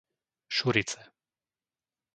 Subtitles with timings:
[0.57, 0.99] Šurice